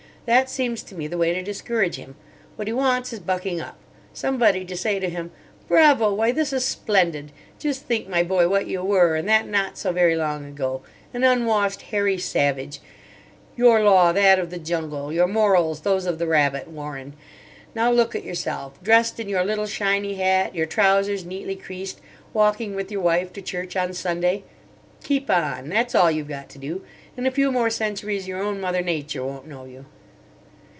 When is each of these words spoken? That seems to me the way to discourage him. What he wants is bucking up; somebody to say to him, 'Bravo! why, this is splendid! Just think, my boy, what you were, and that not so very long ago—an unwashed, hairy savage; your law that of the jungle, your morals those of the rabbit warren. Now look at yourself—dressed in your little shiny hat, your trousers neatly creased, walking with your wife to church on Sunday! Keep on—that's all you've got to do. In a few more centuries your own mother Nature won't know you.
That 0.27 0.51
seems 0.51 0.83
to 0.83 0.93
me 0.93 1.07
the 1.07 1.17
way 1.17 1.33
to 1.33 1.41
discourage 1.41 1.95
him. 1.95 2.15
What 2.55 2.67
he 2.67 2.73
wants 2.73 3.11
is 3.11 3.19
bucking 3.19 3.59
up; 3.59 3.79
somebody 4.13 4.63
to 4.63 4.77
say 4.77 4.99
to 4.99 5.09
him, 5.09 5.31
'Bravo! 5.67 6.13
why, 6.13 6.31
this 6.31 6.53
is 6.53 6.63
splendid! 6.63 7.31
Just 7.57 7.83
think, 7.85 8.07
my 8.07 8.21
boy, 8.21 8.47
what 8.47 8.67
you 8.67 8.83
were, 8.83 9.15
and 9.15 9.27
that 9.27 9.47
not 9.47 9.79
so 9.79 9.91
very 9.91 10.15
long 10.15 10.45
ago—an 10.45 11.23
unwashed, 11.23 11.81
hairy 11.81 12.19
savage; 12.19 12.79
your 13.57 13.81
law 13.83 14.11
that 14.13 14.37
of 14.37 14.51
the 14.51 14.59
jungle, 14.59 15.11
your 15.11 15.25
morals 15.27 15.81
those 15.81 16.05
of 16.05 16.19
the 16.19 16.27
rabbit 16.27 16.67
warren. 16.67 17.13
Now 17.73 17.91
look 17.91 18.15
at 18.15 18.23
yourself—dressed 18.23 19.19
in 19.19 19.27
your 19.27 19.43
little 19.43 19.67
shiny 19.67 20.15
hat, 20.15 20.53
your 20.53 20.67
trousers 20.67 21.25
neatly 21.25 21.55
creased, 21.55 21.99
walking 22.31 22.75
with 22.75 22.91
your 22.91 23.01
wife 23.01 23.33
to 23.33 23.41
church 23.41 23.75
on 23.75 23.91
Sunday! 23.91 24.43
Keep 25.03 25.31
on—that's 25.31 25.95
all 25.95 26.11
you've 26.11 26.27
got 26.29 26.47
to 26.49 26.59
do. 26.59 26.83
In 27.17 27.25
a 27.25 27.31
few 27.31 27.51
more 27.51 27.71
centuries 27.71 28.27
your 28.27 28.41
own 28.41 28.61
mother 28.61 28.83
Nature 28.83 29.25
won't 29.25 29.47
know 29.47 29.65
you. 29.65 29.87